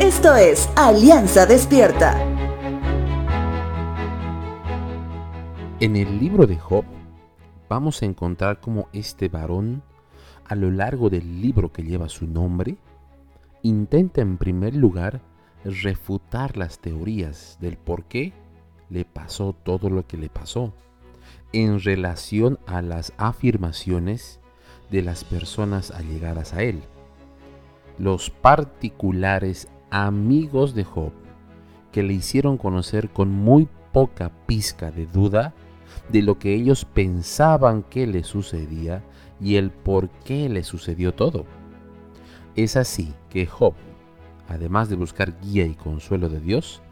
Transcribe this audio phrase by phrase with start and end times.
[0.00, 2.22] Esto es Alianza Despierta.
[5.80, 6.84] En el libro de Job
[7.70, 9.82] vamos a encontrar cómo este varón,
[10.44, 12.76] a lo largo del libro que lleva su nombre,
[13.62, 15.22] intenta en primer lugar
[15.64, 18.34] refutar las teorías del por qué
[18.90, 20.74] le pasó todo lo que le pasó
[21.54, 24.40] en relación a las afirmaciones
[24.90, 26.82] de las personas allegadas a él.
[27.98, 29.68] Los particulares
[30.04, 31.12] amigos de Job,
[31.90, 35.54] que le hicieron conocer con muy poca pizca de duda
[36.10, 39.02] de lo que ellos pensaban que le sucedía
[39.40, 41.46] y el por qué le sucedió todo.
[42.56, 43.72] Es así que Job,
[44.48, 46.82] además de buscar guía y consuelo de Dios,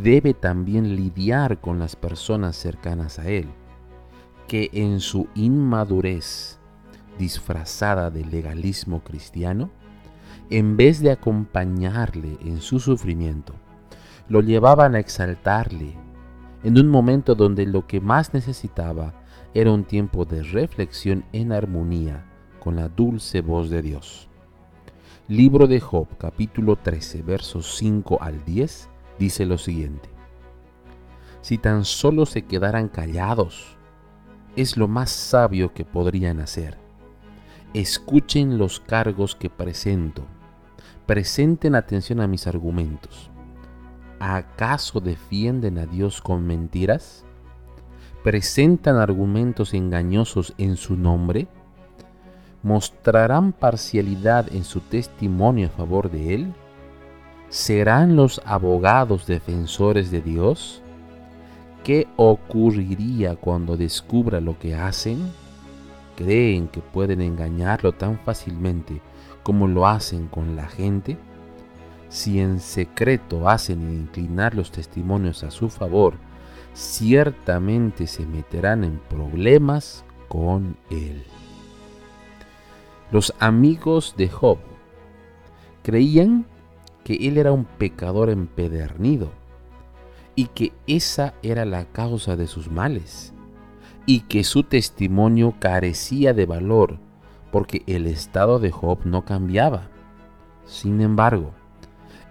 [0.00, 3.48] debe también lidiar con las personas cercanas a él,
[4.46, 6.60] que en su inmadurez
[7.18, 9.70] disfrazada de legalismo cristiano,
[10.50, 13.52] en vez de acompañarle en su sufrimiento,
[14.28, 15.94] lo llevaban a exaltarle
[16.64, 19.12] en un momento donde lo que más necesitaba
[19.52, 22.24] era un tiempo de reflexión en armonía
[22.60, 24.28] con la dulce voz de Dios.
[25.28, 30.08] Libro de Job capítulo 13 versos 5 al 10 dice lo siguiente.
[31.42, 33.76] Si tan solo se quedaran callados,
[34.56, 36.78] es lo más sabio que podrían hacer.
[37.74, 40.24] Escuchen los cargos que presento
[41.06, 43.30] presenten atención a mis argumentos.
[44.20, 47.24] ¿Acaso defienden a Dios con mentiras?
[48.24, 51.46] ¿Presentan argumentos engañosos en su nombre?
[52.62, 56.54] ¿Mostrarán parcialidad en su testimonio a favor de Él?
[57.48, 60.82] ¿Serán los abogados defensores de Dios?
[61.84, 65.30] ¿Qué ocurriría cuando descubra lo que hacen?
[66.18, 69.00] ¿Creen que pueden engañarlo tan fácilmente
[69.44, 71.16] como lo hacen con la gente,
[72.08, 76.14] si en secreto hacen inclinar los testimonios a su favor,
[76.74, 81.22] ciertamente se meterán en problemas con él.
[83.12, 84.58] Los amigos de Job
[85.84, 86.46] creían
[87.04, 89.30] que él era un pecador empedernido
[90.34, 93.32] y que esa era la causa de sus males
[94.08, 96.98] y que su testimonio carecía de valor
[97.52, 99.90] porque el estado de Job no cambiaba.
[100.64, 101.50] Sin embargo,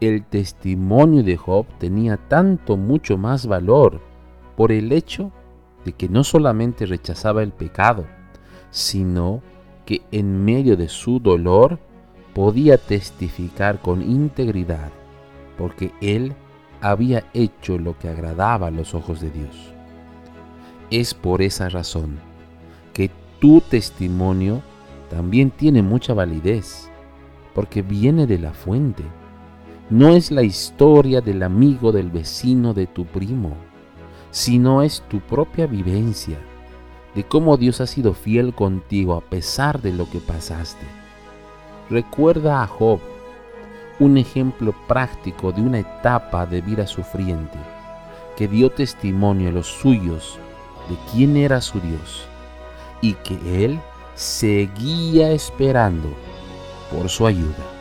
[0.00, 4.00] el testimonio de Job tenía tanto mucho más valor
[4.56, 5.32] por el hecho
[5.84, 8.06] de que no solamente rechazaba el pecado,
[8.70, 9.42] sino
[9.84, 11.80] que en medio de su dolor
[12.34, 14.92] podía testificar con integridad,
[15.58, 16.34] porque él
[16.80, 19.73] había hecho lo que agradaba a los ojos de Dios.
[20.96, 22.20] Es por esa razón
[22.92, 23.10] que
[23.40, 24.62] tu testimonio
[25.10, 26.88] también tiene mucha validez,
[27.52, 29.02] porque viene de la fuente.
[29.90, 33.56] No es la historia del amigo, del vecino, de tu primo,
[34.30, 36.38] sino es tu propia vivencia,
[37.16, 40.86] de cómo Dios ha sido fiel contigo a pesar de lo que pasaste.
[41.90, 43.00] Recuerda a Job,
[43.98, 47.58] un ejemplo práctico de una etapa de vida sufriente,
[48.36, 50.38] que dio testimonio a los suyos
[50.88, 52.26] de quién era su Dios
[53.00, 53.80] y que Él
[54.14, 56.08] seguía esperando
[56.90, 57.73] por su ayuda.